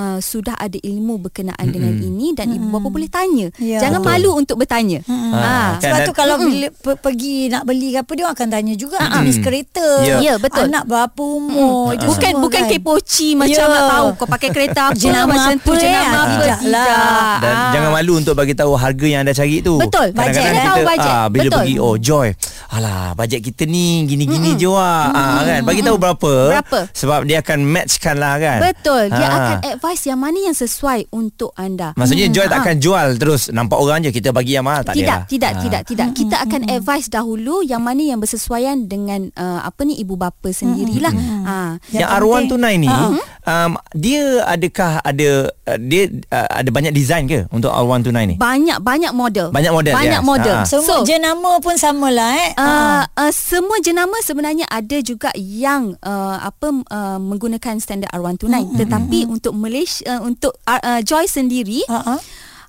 Uh, 0.00 0.16
sudah 0.18 0.56
ada 0.56 0.80
ilmu 0.80 1.20
berkenaan 1.20 1.60
mm 1.60 1.68
dengan 1.70 1.92
ini 1.92 2.32
dan 2.32 2.48
ibu 2.48 2.70
bapa 2.70 2.88
boleh 2.88 3.04
tanya. 3.06 3.52
Ya. 3.54 3.76
Jangan 3.78 4.00
Betul. 4.00 4.12
malu 4.16 4.30
untuk 4.34 4.56
bertanya. 4.56 5.04
Mm-mm. 5.04 5.32
Ah, 5.34 5.76
kan 5.76 5.82
Sebab 5.82 5.98
tu 6.02 6.12
kalau 6.14 6.36
bila 6.38 6.68
pe- 6.70 6.96
pergi 6.96 7.34
nak 7.46 7.62
beli 7.62 7.92
ke 7.92 8.00
apa 8.00 8.08
dia 8.10 8.24
orang 8.24 8.32
akan 8.34 8.48
tanya 8.48 8.74
juga 8.74 8.96
jenis 8.96 9.36
kereta. 9.38 9.88
Ya. 10.00 10.16
Ya, 10.22 10.34
betul. 10.36 10.66
Anak 10.66 10.86
berapa 10.86 11.20
umur 11.20 11.92
itu 11.92 12.06
Bukan 12.06 12.32
semua 12.32 12.42
bukan 12.42 12.62
kan. 12.62 12.70
kepoci 12.70 13.28
macam 13.34 13.60
Ya. 13.60 13.68
nak 13.68 13.84
tahu 13.90 14.06
kau 14.14 14.28
pakai 14.30 14.48
kereta 14.48 14.80
apa 14.86 14.96
Jenama 14.96 15.30
macam 15.30 15.54
tu 15.58 15.70
apa, 15.70 15.80
jenama 15.80 16.00
eh? 16.00 16.16
apa 16.16 16.32
Tidak 16.32 16.60
lah. 16.66 17.34
Dan 17.36 17.52
Ah. 17.52 17.70
jangan 17.70 17.90
malu 17.92 18.12
untuk 18.16 18.34
bagi 18.34 18.54
tahu 18.54 18.72
harga 18.72 19.06
yang 19.06 19.20
anda 19.20 19.34
cari 19.34 19.60
tu. 19.60 19.74
Betul, 19.76 20.06
bajet. 20.12 20.40
kita 20.40 20.60
Tahu 20.64 20.80
bajet. 20.86 21.10
ah, 21.10 21.26
bila 21.28 21.42
Betul. 21.44 21.58
pergi 21.58 21.74
oh 21.76 21.96
Joy. 21.98 22.28
Alah, 22.70 23.12
bajet 23.12 23.42
kita 23.42 23.66
ni 23.66 24.06
gini-gini 24.06 24.54
je 24.54 24.64
wah. 24.64 25.10
Ah 25.10 25.42
kan. 25.42 25.60
Bagi 25.62 25.82
tahu 25.82 25.98
berapa. 25.98 26.32
Berapa? 26.54 26.78
Sebab 26.90 27.26
dia 27.26 27.42
akan 27.42 27.58
matchkan 27.60 28.14
lah 28.14 28.38
kan. 28.38 28.62
Betul. 28.62 29.10
Dia 29.10 29.26
akan 29.28 29.56
advise 29.66 29.89
yang 30.00 30.16
mana 30.16 30.38
yang 30.40 30.52
sesuai 30.52 31.10
untuk 31.10 31.50
anda. 31.54 31.90
Maksudnya 31.94 32.28
Joy 32.28 32.46
Ah. 32.46 32.50
tak 32.50 32.58
akan 32.62 32.76
jual 32.78 33.06
terus 33.16 33.42
nampak 33.48 33.76
orang 33.76 34.00
je 34.00 34.10
kita 34.10 34.30
bagi 34.30 34.54
yang 34.54 34.62
mahal 34.62 34.82
tak 34.82 34.94
tidak, 34.94 35.06
ada. 35.06 35.16
lah. 35.16 35.22
tidak, 35.26 35.50
Ah. 35.50 35.60
tidak, 35.60 35.80
tidak. 35.84 36.08
Kita 36.12 36.36
akan 36.40 36.60
advise 36.68 37.06
dahulu 37.06 37.60
yang 37.60 37.80
mana 37.80 38.00
yang 38.00 38.18
bersesuaian 38.18 38.84
dengan 38.84 39.30
uh, 39.34 39.60
apa 39.60 39.80
ni 39.82 39.96
ibu 39.96 40.14
bapa 40.14 40.48
sendirilah. 40.48 41.12
Ah. 41.42 41.70
Yang, 41.88 42.00
Yang 42.00 42.10
R1 42.12 42.22
penting- 42.30 42.48
tunai 42.48 42.74
ni 42.76 42.88
Ah. 42.88 43.10
um, 43.44 43.72
dia 43.92 44.22
adakah 44.44 45.00
ada 45.00 45.28
uh, 45.66 45.78
dia 45.80 46.02
uh, 46.28 46.48
ada 46.52 46.68
banyak 46.68 46.90
design 46.90 47.24
ke 47.24 47.48
untuk 47.48 47.68
R1 47.68 48.00
tunai 48.02 48.24
ni? 48.24 48.34
Banyak 48.36 48.78
banyak 48.80 49.10
model. 49.10 49.50
Banyak 49.50 49.72
model, 49.72 49.94
Banyak 49.94 50.22
yes. 50.22 50.28
model. 50.28 50.56
Ah. 50.56 50.66
Semua 50.66 50.98
so, 51.00 51.04
jenama 51.04 51.58
pun 51.58 51.74
samalah 51.74 52.30
eh. 52.36 52.50
Uh, 52.54 53.02
uh, 53.16 53.32
semua 53.32 53.80
jenama 53.80 54.14
sebenarnya 54.20 54.66
ada 54.66 54.98
juga 55.00 55.30
yang 55.34 55.96
uh, 56.00 56.36
apa 56.40 56.68
uh, 56.86 57.18
menggunakan 57.18 57.78
standard 57.78 58.10
R129 58.10 58.48
Hmm, 58.50 58.76
tetapi 58.76 59.24
untuk 59.24 59.56
Malaysia 59.70 60.18
uh, 60.18 60.20
untuk 60.26 60.58
uh, 60.66 60.82
uh, 60.82 61.00
Joy 61.06 61.30
sendiri 61.30 61.86
ah. 61.86 62.18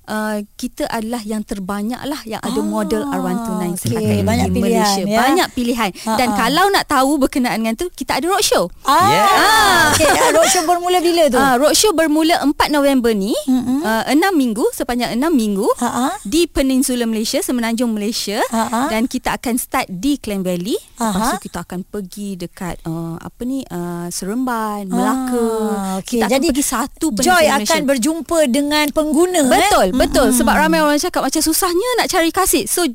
Uh, 0.04 0.38
kita 0.52 0.86
adalah 0.86 1.20
yang 1.20 1.42
terbanyak 1.42 2.00
lah 2.00 2.20
yang 2.24 2.38
ada 2.38 2.54
Ah, 2.54 2.64
model 2.64 3.02
R129 3.04 3.50
okey. 3.68 3.76
setakat 3.76 4.02
ini 4.12 4.22
Banyak 4.22 4.46
di 4.46 4.52
pilihan, 4.52 4.70
Malaysia. 4.78 5.02
ya. 5.04 5.18
Banyak 5.18 5.48
pilihan. 5.52 5.90
Ah, 6.02 6.16
Dan 6.16 6.28
ah. 6.28 6.36
kalau 6.38 6.64
nak 6.68 6.84
tahu 6.86 7.10
berkenaan 7.18 7.58
dengan 7.58 7.74
tu 7.74 7.86
kita 7.88 8.16
ada 8.16 8.26
roadshow. 8.26 8.66
Ah, 8.82 9.00
Yeah. 9.04 9.28
Ah, 9.28 9.82
Okey, 9.92 10.08
ah, 10.18 10.30
roadshow 10.32 10.62
bermula 10.62 10.98
bila 10.98 11.22
tu? 11.26 11.36
Ah, 11.36 11.54
roadshow 11.54 11.92
bermula 11.92 12.40
4 12.40 12.52
November 12.70 13.12
ni, 13.12 13.34
mm-hmm. 13.36 13.80
uh, 13.80 14.02
6 14.08 14.16
minggu 14.32 14.64
sepanjang 14.72 15.12
6 15.12 15.22
minggu 15.32 15.66
Ha-ha. 15.76 16.16
di 16.22 16.46
Peninsula 16.46 17.04
Malaysia, 17.04 17.38
Semenanjung 17.38 17.90
Malaysia 17.90 18.40
Ha-ha. 18.44 18.88
dan 18.88 19.04
kita 19.04 19.34
akan 19.34 19.54
start 19.56 19.86
di 19.88 20.16
Klang 20.16 20.40
Valley. 20.40 20.78
Lepas 20.94 21.18
Aha. 21.18 21.30
tu 21.34 21.42
kita 21.42 21.58
akan 21.62 21.80
pergi 21.82 22.36
dekat 22.36 22.78
uh, 22.84 23.18
apa 23.18 23.42
ni 23.42 23.62
uh, 23.64 24.06
Seremban, 24.08 24.86
Melaka. 24.86 25.48
Ah, 25.68 25.94
okey. 25.98 26.16
Kita 26.16 26.24
akan 26.24 26.32
Jadi 26.32 26.46
pergi 26.48 26.64
satu 26.64 27.06
Joy 27.10 27.18
Peninsula 27.18 27.42
akan 27.52 27.58
Malaysia. 27.58 27.88
berjumpa 27.88 28.38
dengan 28.46 28.86
pengguna 28.88 29.40
Betul, 29.44 29.86
eh? 29.88 29.91
Betul. 29.92 30.32
Sebab 30.32 30.54
ramai 30.56 30.80
orang 30.80 30.98
cakap 30.98 31.22
macam 31.22 31.42
susahnya 31.44 31.88
nak 32.00 32.08
cari 32.08 32.32
kasih. 32.32 32.64
So 32.66 32.88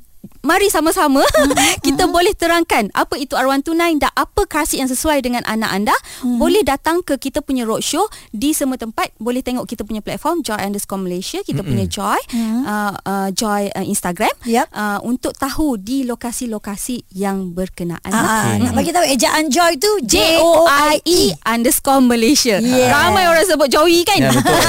mari 0.43 0.67
sama-sama 0.69 1.23
kita 1.85 2.09
boleh 2.09 2.33
terangkan 2.33 2.89
apa 2.93 3.15
itu 3.17 3.33
R129 3.37 4.01
dan 4.01 4.11
apa 4.13 4.41
kasih 4.45 4.83
yang 4.85 4.89
sesuai 4.89 5.21
dengan 5.23 5.43
anak 5.45 5.71
anda. 5.73 5.95
Boleh 6.23 6.61
datang 6.65 7.01
ke 7.01 7.17
kita 7.17 7.41
punya 7.41 7.63
roadshow 7.63 8.05
di 8.33 8.51
semua 8.53 8.75
tempat. 8.75 9.13
Boleh 9.17 9.41
tengok 9.41 9.65
kita 9.65 9.85
punya 9.85 10.01
platform 10.03 10.41
Joy 10.41 10.59
underscore 10.59 11.01
Malaysia. 11.01 11.39
Kita 11.41 11.61
punya 11.61 11.85
Joy. 11.87 12.19
Uh, 12.33 12.93
uh, 13.05 13.29
Joy 13.33 13.71
uh, 13.73 13.85
Instagram. 13.85 14.33
Yap. 14.45 14.69
Uh, 14.73 14.99
untuk 15.05 15.33
tahu 15.37 15.77
di 15.79 16.03
lokasi-lokasi 16.03 17.07
yang 17.15 17.53
berkenaan. 17.53 18.11
Ah, 18.11 18.57
Okey. 18.57 18.67
nak 18.67 18.73
bagi 18.75 18.91
tahu 18.91 19.05
ejaan 19.07 19.43
Joy 19.47 19.79
tu 19.79 19.91
J-O-I-E 20.03 21.37
underscore 21.45 22.03
Malaysia. 22.03 22.59
Yeah. 22.59 22.91
Ramai 22.91 23.29
orang 23.29 23.45
sebut 23.47 23.69
Joey 23.71 24.03
kan? 24.03 24.19
Ya, 24.19 24.31
betul. 24.33 24.57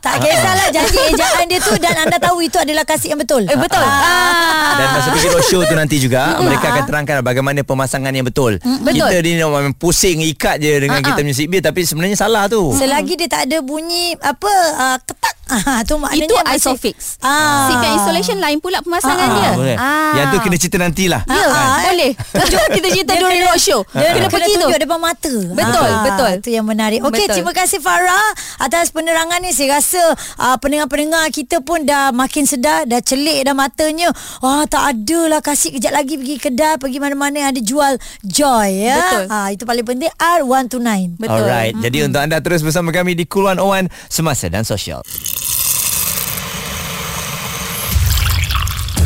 Tak 0.00 0.16
kisahlah 0.22 0.68
jadi 0.72 0.98
ejaan 1.12 1.44
dia 1.46 1.60
tu 1.60 1.72
dan 1.78 1.94
anda 2.06 2.16
tahu 2.16 2.40
itu 2.44 2.56
adalah 2.56 2.84
kasih 2.84 3.14
yang 3.14 3.20
betul. 3.20 3.44
Eh, 3.46 3.58
betul. 3.58 3.82
Ah. 3.84 4.79
Dan 4.80 4.88
masa 4.90 5.08
pergi 5.10 5.28
roadshow 5.28 5.60
tu 5.62 5.74
nanti 5.74 5.96
juga 5.98 6.20
mereka 6.38 6.66
akan 6.70 6.82
terangkan 6.84 7.14
bagaimana 7.20 7.60
pemasangan 7.60 8.08
yang 8.10 8.24
betul. 8.24 8.56
betul. 8.80 8.96
Kita 9.02 9.16
ni 9.20 9.36
memang 9.36 9.72
pusing 9.72 10.24
ikat 10.26 10.56
je 10.58 10.72
dengan 10.80 10.98
Ah, 10.98 11.04
kita 11.04 11.14
ah. 11.14 11.22
punya 11.22 11.34
seatbelt 11.34 11.62
tapi 11.62 11.80
sebenarnya 11.82 12.16
salah 12.16 12.44
tu. 12.46 12.72
Selagi 12.72 13.14
dia 13.14 13.28
tak 13.28 13.44
ada 13.44 13.60
bunyi 13.60 14.16
apa 14.16 14.52
uh, 14.74 14.98
ketak 14.98 15.34
ah 15.50 15.82
tu 15.82 15.98
maknanya 15.98 16.24
Itu 16.24 16.34
masih- 16.36 16.56
Isofix. 16.62 16.96
Ah. 17.20 17.66
Belt 17.70 17.90
installation 17.92 18.38
lain 18.38 18.58
pula 18.58 18.80
pemasangan 18.80 19.18
Ah, 19.20 19.34
dia. 19.34 19.50
boleh. 19.52 19.76
Yang 20.12 20.26
tu 20.26 20.36
kena 20.40 20.56
cerita 20.56 20.76
nantilah. 20.78 21.22
Ya, 21.24 21.44
Ah, 21.44 21.76
boleh. 21.84 22.10
Tunjuk 22.38 22.64
kita 22.70 22.88
cerita 22.88 23.12
Dia 23.12 23.20
during 23.20 23.40
kena- 23.40 23.50
roadshow. 23.50 23.80
Dia 23.90 24.08
Kena 24.12 24.28
pergi 24.28 24.52
tu. 24.52 24.62
tunjuk 24.62 24.78
depan 24.78 24.98
mata. 24.98 25.34
Betul, 25.50 25.90
betul. 26.04 26.30
Itu 26.38 26.50
yang 26.50 26.64
menarik. 26.64 27.02
Okey, 27.02 27.26
terima 27.26 27.50
kasih 27.50 27.78
Farah 27.78 28.28
atas 28.58 28.88
penerangan 28.90 29.40
ni. 29.40 29.50
Saya 29.50 29.76
rasa 29.76 30.02
uh, 30.38 30.56
pendengar-pendengar 30.56 31.26
kita 31.28 31.58
pun 31.60 31.82
dah 31.82 32.10
makin 32.10 32.44
sedar, 32.44 32.84
dah 32.84 33.00
celik 33.00 33.42
dah 33.42 33.52
matanya. 33.52 34.14
Wah, 34.38 34.69
tak 34.70 34.94
adalah 34.94 35.42
kasih 35.42 35.74
kejap 35.74 35.90
lagi 35.90 36.14
pergi 36.14 36.36
kedai, 36.38 36.78
pergi 36.78 36.98
mana-mana 37.02 37.50
ada 37.50 37.58
jual 37.58 37.98
joy 38.22 38.86
ya. 38.86 39.02
Betul. 39.02 39.24
Ah, 39.26 39.48
itu 39.50 39.66
paling 39.66 39.82
penting 39.82 40.12
R129. 40.14 41.18
Betul. 41.18 41.34
Alright. 41.34 41.74
Jadi 41.82 41.98
untuk 42.06 42.22
anda 42.22 42.38
terus 42.38 42.62
bersama 42.62 42.94
kami 42.94 43.18
di 43.18 43.26
Cool 43.26 43.50
101 43.50 43.90
Semasa 44.06 44.46
dan 44.46 44.62
Sosial. 44.62 45.02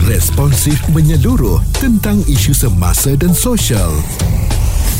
Responsif 0.04 0.76
menyeluruh 0.92 1.64
tentang 1.80 2.20
isu 2.28 2.52
semasa 2.52 3.16
dan 3.16 3.32
sosial. 3.32 3.88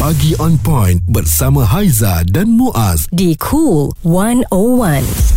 Pagi 0.00 0.32
on 0.40 0.56
point 0.56 0.96
bersama 1.12 1.60
Haiza 1.60 2.24
dan 2.32 2.56
Muaz. 2.56 3.04
di 3.12 3.36
Cool 3.36 3.92
101. 4.00 5.33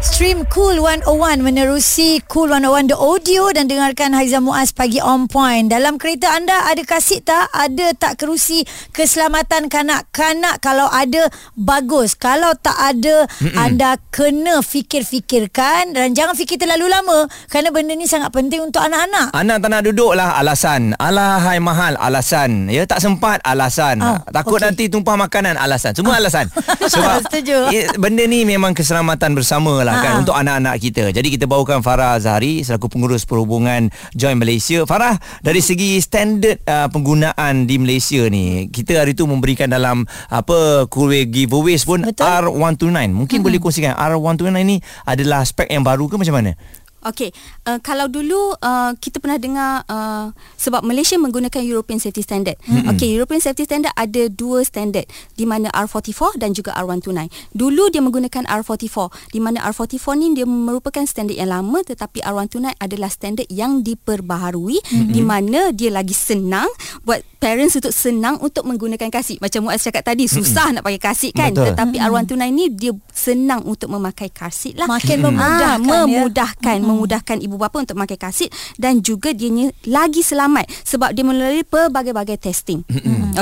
Stream 0.00 0.48
Cool 0.48 0.80
101 0.80 1.04
menerusi 1.44 2.24
Cool 2.24 2.48
101 2.48 2.88
The 2.88 2.96
Audio 2.96 3.52
dan 3.52 3.68
dengarkan 3.68 4.16
Haiza 4.16 4.40
Muaz 4.40 4.72
pagi 4.72 4.96
on 4.96 5.28
point. 5.28 5.68
Dalam 5.68 6.00
kereta 6.00 6.32
anda 6.32 6.56
ada 6.64 6.80
kasih 6.80 7.20
tak? 7.20 7.52
Ada 7.52 7.92
tak 7.92 8.16
kerusi 8.16 8.64
keselamatan 8.96 9.68
kanak-kanak? 9.68 10.56
Kalau 10.58 10.88
ada, 10.88 11.28
bagus. 11.52 12.16
Kalau 12.16 12.56
tak 12.56 12.80
ada, 12.80 13.28
Mm-mm. 13.44 13.52
anda 13.54 14.00
kena 14.08 14.64
fikir-fikirkan 14.64 15.92
dan 15.92 16.16
jangan 16.16 16.32
fikir 16.32 16.56
terlalu 16.56 16.88
lama 16.88 17.28
kerana 17.46 17.68
benda 17.68 17.92
ni 17.92 18.08
sangat 18.08 18.32
penting 18.32 18.64
untuk 18.64 18.80
anak-anak. 18.80 19.36
Anak 19.36 19.60
tak 19.60 19.68
nak 19.68 19.82
duduk 19.84 20.16
lah 20.16 20.40
alasan. 20.40 20.96
Alahai 20.96 21.60
mahal 21.60 22.00
alasan. 22.00 22.72
Ya 22.72 22.88
tak 22.88 23.04
sempat 23.04 23.44
alasan. 23.44 24.00
Ah, 24.00 24.24
Takut 24.26 24.56
okey. 24.56 24.64
nanti 24.64 24.84
tumpah 24.88 25.20
makanan 25.20 25.60
alasan. 25.60 25.92
Semua 25.92 26.16
alasan. 26.16 26.48
Setuju. 27.20 27.68
eh, 27.68 27.84
benda 28.00 28.24
ni 28.24 28.48
memang 28.48 28.72
keselamatan 28.72 29.36
bersama 29.36 29.84
lah 29.84 29.89
Ah, 29.90 30.02
kan 30.02 30.12
ah. 30.16 30.20
untuk 30.22 30.34
anak-anak 30.38 30.74
kita. 30.78 31.04
Jadi 31.10 31.28
kita 31.34 31.44
bawakan 31.50 31.82
Farah 31.82 32.14
Zahari 32.22 32.62
selaku 32.62 32.86
pengurus 32.86 33.26
perhubungan 33.26 33.90
Join 34.14 34.38
Malaysia. 34.38 34.86
Farah 34.86 35.18
dari 35.42 35.58
segi 35.58 35.98
standard 35.98 36.62
uh, 36.64 36.86
penggunaan 36.88 37.66
di 37.66 37.76
Malaysia 37.82 38.22
ni, 38.30 38.70
kita 38.70 39.02
hari 39.02 39.18
tu 39.18 39.26
memberikan 39.26 39.66
dalam 39.66 40.06
apa 40.30 40.86
kuih 40.86 41.26
giveaways 41.26 41.82
pun 41.82 42.06
Betul. 42.06 42.22
R129. 42.22 43.10
Mungkin 43.10 43.38
boleh 43.42 43.58
kongsikan 43.58 43.98
R129 43.98 44.54
ni 44.62 44.78
adalah 45.04 45.42
spek 45.42 45.66
yang 45.66 45.82
baru 45.82 46.06
ke 46.06 46.14
macam 46.16 46.38
mana? 46.38 46.54
Okey, 47.00 47.32
uh, 47.64 47.80
kalau 47.80 48.12
dulu 48.12 48.52
uh, 48.60 48.92
kita 49.00 49.22
pernah 49.24 49.40
dengar 49.40 49.88
uh, 49.88 50.34
sebab 50.60 50.84
Malaysia 50.84 51.16
menggunakan 51.16 51.64
European 51.64 51.96
Safety 51.96 52.20
Standard. 52.20 52.60
Mm-hmm. 52.66 52.92
Okey, 52.92 53.08
European 53.16 53.40
Safety 53.40 53.64
Standard 53.64 53.96
ada 53.96 54.28
dua 54.28 54.60
standard 54.66 55.08
di 55.32 55.48
mana 55.48 55.72
R44 55.72 56.36
dan 56.36 56.52
juga 56.52 56.76
R129. 56.76 57.32
Dulu 57.56 57.88
dia 57.88 58.04
menggunakan 58.04 58.44
R44 58.44 59.32
di 59.32 59.40
mana 59.40 59.64
R44 59.72 60.06
ni 60.20 60.26
dia 60.36 60.44
merupakan 60.44 61.04
standard 61.06 61.40
yang 61.40 61.48
lama 61.48 61.80
tetapi 61.80 62.20
R129 62.20 62.76
adalah 62.76 63.08
standard 63.08 63.48
yang 63.48 63.80
diperbaharui 63.80 64.76
mm-hmm. 64.84 65.12
di 65.14 65.22
mana 65.24 65.60
dia 65.72 65.88
lagi 65.88 66.12
senang 66.12 66.68
buat 67.08 67.24
parents 67.40 67.80
untuk 67.80 67.96
senang 67.96 68.36
untuk 68.44 68.68
menggunakan 68.68 69.08
kasih. 69.08 69.40
Macam 69.40 69.64
Muaz 69.64 69.80
cakap 69.80 70.04
tadi 70.04 70.28
susah 70.28 70.68
mm-hmm. 70.68 70.74
nak 70.76 70.84
pakai 70.84 71.00
kasih 71.00 71.30
kan 71.32 71.50
Betul. 71.56 71.72
tetapi 71.72 71.96
R129 71.96 72.44
ni 72.52 72.64
dia 72.68 72.92
senang 73.08 73.64
untuk 73.64 73.88
memakai 73.88 74.28
kasih 74.28 74.76
lah. 74.76 74.84
Makin 74.84 75.16
Ah, 75.20 75.24
memudahkan, 75.28 75.80
ya. 75.80 76.04
memudahkan 76.04 76.78
memudahkan 76.90 77.38
ibu 77.40 77.56
bapa 77.56 77.80
untuk 77.80 77.96
memakai 77.96 78.18
kasih 78.18 78.50
dan 78.76 79.00
juga 79.00 79.30
dia 79.30 79.70
lagi 79.86 80.20
selamat 80.20 80.66
sebab 80.84 81.14
dia 81.14 81.24
melalui 81.24 81.62
pelbagai-bagai 81.64 82.36
testing. 82.42 82.82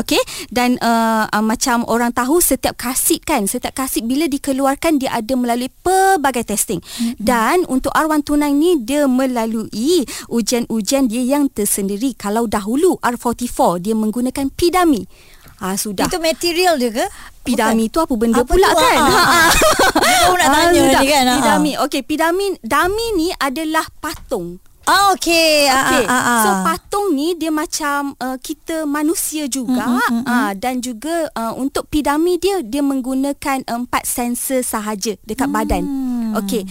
Okey 0.00 0.21
dan 0.52 0.76
uh, 0.85 1.25
uh, 1.26 1.45
macam 1.45 1.83
orang 1.88 2.12
tahu 2.12 2.38
setiap 2.45 2.76
kasih 2.76 3.19
kan 3.25 3.49
setiap 3.49 3.73
kasih 3.73 4.05
bila 4.05 4.28
dikeluarkan 4.28 5.00
dia 5.00 5.17
ada 5.17 5.33
melalui 5.35 5.73
pelbagai 5.83 6.45
testing. 6.45 6.81
Dan 7.17 7.64
untuk 7.67 7.90
R129 7.97 8.45
ni 8.52 8.71
dia 8.85 9.09
melalui 9.09 10.05
ujian-ujian 10.28 11.09
dia 11.09 11.25
yang 11.25 11.49
tersendiri. 11.49 12.12
Kalau 12.14 12.45
dahulu 12.45 13.00
R44 13.00 13.83
dia 13.83 13.95
menggunakan 13.97 14.52
pidami. 14.52 15.09
Ah 15.58 15.74
sudah. 15.74 16.06
Itu 16.06 16.18
material 16.18 16.78
dia 16.78 16.90
ke? 16.92 17.06
Pidami 17.42 17.88
tu 17.88 17.98
apa 17.98 18.12
benda 18.12 18.44
Apa 18.44 18.50
pula 18.50 18.68
tu? 18.70 18.78
kan? 18.78 18.96
Ah. 19.00 19.48
Baru 20.04 20.34
nak 20.36 20.48
tanya 20.48 20.80
ni 20.84 20.94
kan. 20.94 21.24
Pidami. 21.34 21.72
Okey, 21.80 22.02
pidami 22.02 22.44
dami 22.60 23.06
ni 23.14 23.28
adalah 23.34 23.86
patung. 23.98 24.60
Ah, 24.84 25.12
okey. 25.12 25.68
Okey. 25.68 26.04
ah, 26.08 26.08
ah, 26.08 26.24
ah. 26.24 26.40
So 26.40 26.48
patung 26.64 27.12
ni 27.12 27.36
dia 27.36 27.52
macam 27.52 28.16
uh, 28.16 28.36
kita 28.38 28.88
manusia 28.88 29.44
juga 29.44 29.84
mm-hmm, 29.84 30.24
uh, 30.24 30.52
dan 30.56 30.80
juga 30.80 31.28
uh, 31.30 31.52
untuk 31.52 31.84
pidami 31.86 32.36
dia 32.36 32.64
dia 32.64 32.80
menggunakan 32.80 33.68
empat 33.68 34.02
sensor 34.04 34.64
sahaja 34.64 35.12
dekat 35.22 35.44
Hmm. 35.44 35.56
badan. 35.56 35.82
Okey. 36.36 36.64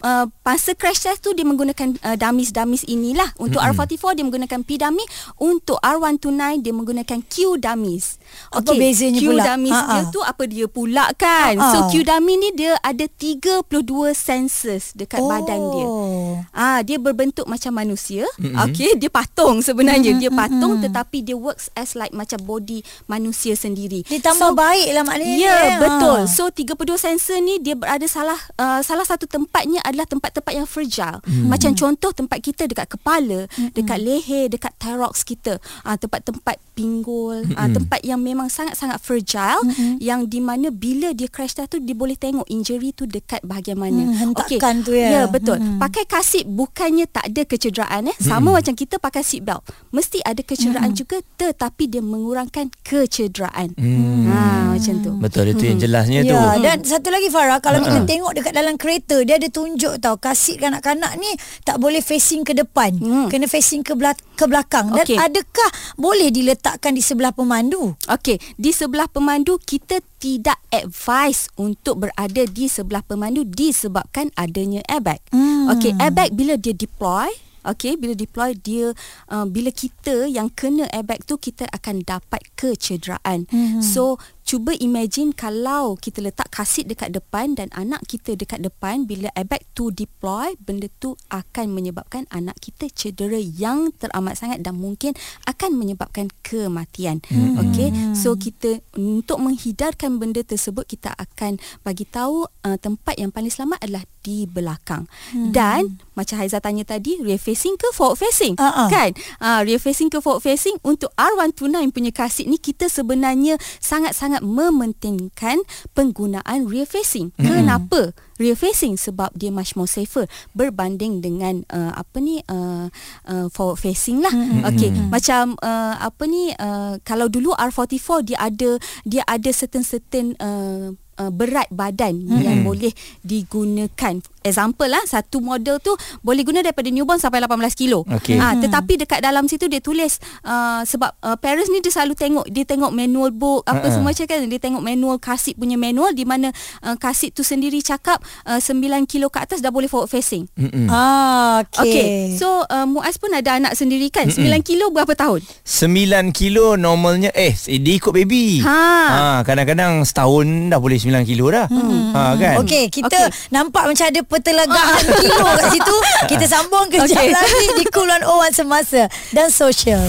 Uh, 0.00 0.28
masa 0.42 0.72
crash 0.72 1.00
test 1.00 1.20
tu 1.20 1.32
dia 1.32 1.44
menggunakan 1.44 1.96
uh, 2.02 2.12
dummies-dummies 2.14 2.84
inilah. 2.84 3.32
Untuk 3.36 3.56
Hmm. 3.56 3.72
R44 3.72 4.16
dia 4.16 4.24
menggunakan 4.24 4.60
pidami, 4.64 5.04
untuk 5.38 5.80
R129 5.80 6.60
dia 6.60 6.72
menggunakan 6.72 7.18
Q 7.22 7.56
dummies. 7.56 8.20
Apa 8.52 8.70
Okey, 8.72 8.78
bezanya 8.80 9.20
Q 9.20 9.26
pula? 9.32 9.42
dummies 9.44 9.72
Ah, 9.72 9.86
dia 9.88 10.02
ah. 10.04 10.10
tu 10.12 10.20
apa 10.20 10.42
dia 10.44 10.66
pula 10.68 11.04
kan? 11.16 11.54
Ah, 11.56 11.64
ah. 11.64 11.70
So 11.72 11.78
Q 11.92 12.04
dummy 12.04 12.34
ni 12.36 12.48
dia 12.56 12.76
ada 12.80 13.04
32 13.04 13.68
sensors 14.14 14.92
dekat 14.96 15.20
badan 15.20 15.60
dia. 15.72 15.86
Oh. 15.88 16.36
Ah 16.52 16.80
dia 16.84 16.96
berbentuk 16.96 17.44
macam 17.48 17.72
manusia. 17.76 18.24
Mm-hmm. 18.38 18.62
Okey, 18.68 18.90
dia 19.00 19.10
patung 19.10 19.60
sebenarnya. 19.60 20.16
Mm-hmm. 20.16 20.22
Dia 20.22 20.30
patung 20.32 20.74
tetapi 20.80 21.18
dia 21.26 21.36
works 21.36 21.68
as 21.76 21.98
like 21.98 22.14
macam 22.14 22.40
body 22.44 22.80
manusia 23.10 23.58
sendiri. 23.58 24.06
Ditambah 24.06 24.54
baik 24.54 24.88
lah 24.94 25.02
maknanya. 25.04 25.36
Ya, 25.36 25.56
eh. 25.56 25.78
betul. 25.80 26.20
So 26.30 26.48
32 26.48 26.96
sensor 26.96 27.38
ni 27.42 27.58
dia 27.58 27.74
berada 27.74 28.04
salah 28.06 28.38
uh, 28.56 28.80
salah 28.80 29.04
satu 29.04 29.26
tempatnya 29.26 29.82
adalah 29.82 30.06
tempat-tempat 30.06 30.52
yang 30.54 30.68
fragile. 30.68 31.18
Hmm. 31.26 31.50
Macam 31.50 31.74
contoh 31.74 32.14
tempat 32.14 32.38
kita 32.38 32.70
dekat 32.70 32.94
kepala, 32.94 33.50
dekat 33.74 33.98
leher, 33.98 34.46
dekat 34.46 34.72
thorax 34.78 35.26
kita. 35.26 35.58
Ah 35.82 35.98
tempat-tempat 35.98 36.56
pinggul, 36.72 37.44
ah 37.58 37.68
tempat 37.68 38.00
yang 38.06 38.21
memang 38.22 38.46
sangat-sangat 38.46 39.02
fragile 39.02 39.66
yang 39.98 40.24
di 40.24 40.38
mana 40.38 40.70
bila 40.70 41.10
dia 41.10 41.26
crash 41.26 41.58
tu 41.58 41.82
dia 41.82 41.92
boleh 41.92 42.14
tengok 42.14 42.46
injury 42.46 42.94
tu 42.94 43.04
dekat 43.04 43.42
bahagian 43.42 43.76
mana. 43.76 44.06
Hmm, 44.06 44.32
Okey. 44.38 44.56
hentakan 44.56 44.74
tu 44.80 44.92
ya. 44.94 45.08
Ya, 45.10 45.22
betul. 45.26 45.58
Pakai 45.76 46.06
kasih 46.06 46.46
bukannya 46.46 47.10
tak 47.10 47.28
ada 47.28 47.42
kecederaan 47.42 48.08
eh. 48.08 48.16
Sama 48.16 48.54
macam 48.54 48.72
kita 48.72 48.96
pakai 48.96 49.26
seat 49.26 49.42
belt. 49.42 49.66
Mesti 49.90 50.22
ada 50.22 50.40
kecederaan 50.40 50.94
juga 50.94 51.18
tetapi 51.36 51.90
dia 51.90 52.00
mengurangkan 52.00 52.70
kecederaan. 52.80 53.74
Ha 53.76 54.72
macam 54.72 54.94
tu. 55.02 55.12
Betul 55.20 55.52
itu 55.52 55.64
yang 55.68 55.78
jelasnya 55.78 56.20
tu. 56.24 56.32
Ya, 56.32 56.56
dan 56.60 56.78
satu 56.82 57.12
lagi 57.12 57.28
Farah, 57.28 57.60
kalau 57.60 57.82
kita 57.82 58.04
tengok 58.04 58.32
dekat 58.32 58.52
dalam 58.52 58.74
kereta, 58.76 59.20
dia 59.24 59.36
ada 59.36 59.48
tunjuk 59.48 59.98
tau, 60.00 60.16
kasih 60.16 60.56
kanak-kanak 60.56 61.16
ni 61.16 61.28
tak 61.64 61.76
boleh 61.76 62.00
facing 62.00 62.44
ke 62.44 62.52
depan. 62.52 62.92
Hmm. 62.96 63.26
Kena 63.28 63.48
facing 63.48 63.84
ke 63.84 63.92
belak- 63.92 64.20
ke 64.36 64.44
belakang. 64.44 64.92
Dan 64.92 65.04
Okey. 65.04 65.18
adakah 65.18 65.70
boleh 65.96 66.28
diletakkan 66.28 66.92
di 66.92 67.02
sebelah 67.02 67.32
pemandu? 67.32 67.94
Okey, 68.12 68.36
di 68.60 68.76
sebelah 68.76 69.08
pemandu 69.08 69.56
kita 69.56 70.04
tidak 70.20 70.60
advise 70.68 71.48
untuk 71.56 72.04
berada 72.04 72.44
di 72.44 72.68
sebelah 72.68 73.00
pemandu 73.00 73.48
disebabkan 73.48 74.28
adanya 74.36 74.84
airbag. 74.84 75.24
Hmm. 75.32 75.72
Okey, 75.72 75.96
airbag 75.96 76.36
bila 76.36 76.60
dia 76.60 76.76
deploy 76.76 77.32
Okey, 77.62 77.94
bila 77.94 78.18
deploy 78.18 78.58
dia 78.58 78.90
uh, 79.30 79.46
bila 79.46 79.70
kita 79.70 80.26
yang 80.26 80.50
kena 80.50 80.90
airbag 80.90 81.22
tu 81.22 81.38
kita 81.38 81.70
akan 81.70 82.02
dapat 82.02 82.42
kecederaan. 82.58 83.46
Mm-hmm. 83.46 83.82
So 83.86 84.18
cuba 84.42 84.74
imagine 84.78 85.32
kalau 85.32 85.94
kita 85.98 86.22
letak 86.22 86.48
kasit 86.50 86.86
dekat 86.88 87.14
depan 87.14 87.54
dan 87.54 87.70
anak 87.74 88.02
kita 88.06 88.34
dekat 88.38 88.62
depan 88.62 89.04
bila 89.04 89.28
airbag 89.36 89.62
tu 89.76 89.92
deploy 89.92 90.54
benda 90.60 90.88
tu 90.98 91.18
akan 91.28 91.72
menyebabkan 91.72 92.24
anak 92.32 92.56
kita 92.62 92.88
cedera 92.92 93.38
yang 93.38 93.92
teramat 93.96 94.38
sangat 94.38 94.64
dan 94.64 94.78
mungkin 94.78 95.12
akan 95.44 95.76
menyebabkan 95.76 96.32
kematian. 96.40 97.20
Mm-hmm. 97.28 97.60
Okey. 97.60 97.88
So 98.16 98.38
kita 98.38 98.80
untuk 98.96 99.42
menghidarkan 99.42 100.16
benda 100.16 100.40
tersebut 100.40 100.88
kita 100.88 101.12
akan 101.18 101.60
bagi 101.82 102.08
tahu 102.08 102.46
uh, 102.64 102.78
tempat 102.78 103.18
yang 103.18 103.34
paling 103.34 103.52
selamat 103.52 103.78
adalah 103.84 104.04
di 104.22 104.46
belakang. 104.48 105.04
Mm-hmm. 105.34 105.50
Dan 105.52 106.00
macam 106.16 106.40
Haiza 106.40 106.62
tanya 106.62 106.86
tadi 106.88 107.20
rear 107.20 107.36
facing 107.36 107.76
ke 107.76 107.92
forward 107.92 108.16
facing? 108.16 108.56
Uh-uh. 108.56 108.88
Kan? 108.88 109.12
Uh, 109.42 109.60
rear 109.66 109.80
facing 109.82 110.08
ke 110.08 110.22
forward 110.22 110.40
facing 110.40 110.78
untuk 110.86 111.12
R129 111.18 111.92
punya 111.92 112.12
kasit 112.14 112.48
ni 112.48 112.56
kita 112.56 112.88
sebenarnya 112.88 113.60
sangat-sangat 113.82 114.31
mementingkan 114.40 115.60
penggunaan 115.92 116.64
rear 116.70 116.88
facing. 116.88 117.34
Hmm. 117.36 117.60
Kenapa? 117.66 118.16
Rear 118.40 118.56
facing 118.56 118.96
sebab 118.96 119.36
dia 119.36 119.52
much 119.52 119.76
more 119.76 119.90
safer 119.90 120.24
berbanding 120.56 121.20
dengan 121.20 121.68
uh, 121.68 121.92
apa 121.92 122.16
ni 122.22 122.40
uh, 122.48 122.88
uh, 123.28 123.46
forward 123.52 123.82
facing 123.82 124.24
lah. 124.24 124.32
Hmm. 124.32 124.64
Okey, 124.72 124.88
hmm. 124.88 125.12
macam 125.12 125.58
uh, 125.60 126.00
apa 126.00 126.22
ni 126.24 126.54
uh, 126.56 126.96
kalau 127.04 127.28
dulu 127.28 127.52
R44 127.58 128.08
dia 128.24 128.38
ada 128.40 128.70
dia 129.04 129.22
ada 129.28 129.50
certain-certain 129.52 130.38
uh, 130.40 130.96
Uh, 131.12 131.28
berat 131.28 131.68
badan 131.68 132.24
hmm. 132.24 132.40
yang 132.40 132.64
boleh 132.64 132.88
digunakan. 133.20 134.16
Example 134.42 134.88
lah 134.90 135.02
satu 135.06 135.40
model 135.40 135.78
tu 135.78 135.94
boleh 136.20 136.42
guna 136.42 136.60
daripada 136.62 136.90
newborn 136.90 137.18
sampai 137.18 137.42
18 137.42 137.78
kilo. 137.78 138.04
Okey. 138.06 138.38
Ah 138.38 138.54
tetapi 138.58 139.02
dekat 139.02 139.22
dalam 139.22 139.46
situ 139.46 139.66
dia 139.66 139.80
tulis 139.82 140.18
uh, 140.44 140.82
sebab 140.86 141.10
uh, 141.22 141.36
parents 141.38 141.70
ni 141.70 141.80
dia 141.80 141.90
selalu 141.94 142.14
tengok 142.14 142.46
dia 142.50 142.64
tengok 142.66 142.92
manual 142.92 143.30
book 143.32 143.64
apa 143.66 143.86
Ha-ha. 143.86 143.94
semua 143.94 144.10
macam 144.12 144.26
kan 144.28 144.38
dia 144.44 144.60
tengok 144.60 144.82
manual 144.82 145.16
kasit 145.16 145.54
punya 145.56 145.80
manual 145.80 146.12
di 146.12 146.24
mana 146.28 146.52
uh, 146.84 146.96
kasit 147.00 147.32
tu 147.32 147.40
sendiri 147.40 147.80
cakap 147.80 148.20
uh, 148.44 148.60
9 148.60 149.08
kilo 149.08 149.32
ke 149.32 149.38
atas 149.40 149.64
dah 149.64 149.72
boleh 149.72 149.88
forward 149.88 150.10
facing. 150.10 150.44
Mm-mm. 150.58 150.86
Ah, 150.90 151.64
okey. 151.64 151.80
Okey. 151.82 152.06
So 152.36 152.66
uh, 152.68 152.84
Muaz 152.84 153.16
pun 153.16 153.32
ada 153.32 153.56
anak 153.56 153.72
sendiri 153.78 154.12
kan. 154.12 154.28
9 154.28 154.42
kilo 154.62 154.92
berapa 154.92 155.12
tahun? 155.16 155.40
9 155.64 156.36
kilo 156.36 156.76
normalnya 156.76 157.32
eh 157.32 157.54
dia 157.56 157.94
ikut 157.96 158.12
baby. 158.12 158.60
Ha. 158.62 158.80
ha 159.08 159.20
kadang-kadang 159.46 160.04
setahun 160.04 160.68
dah 160.68 160.78
boleh 160.78 160.98
9 161.00 161.24
kilo 161.24 161.48
dah. 161.48 161.66
Hmm. 161.72 162.12
Ha 162.12 162.20
kan. 162.36 162.56
Okey, 162.64 162.92
kita 162.92 163.30
Okey. 163.32 163.52
nampak 163.54 163.88
macam 163.88 164.06
ada 164.08 164.20
pertelagaan 164.32 165.04
kilo 165.22 165.44
kat 165.44 165.68
situ. 165.76 165.96
Kita 166.32 166.44
sambung 166.48 166.88
kejap 166.88 167.20
Okey. 167.20 167.36
lagi 167.36 167.64
di 167.76 167.84
Kulon 167.92 168.24
Owan 168.24 168.52
Semasa 168.56 169.12
dan 169.36 169.52
Sosial. 169.52 170.08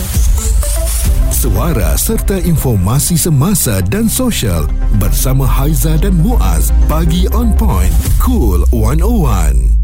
Suara 1.34 2.00
serta 2.00 2.40
informasi 2.40 3.20
semasa 3.20 3.84
dan 3.84 4.08
sosial 4.08 4.64
bersama 4.96 5.44
Haiza 5.44 6.00
dan 6.00 6.16
Muaz. 6.16 6.72
Pagi 6.88 7.28
on 7.36 7.52
point. 7.60 7.92
Cool 8.24 8.64
101. 8.72 9.83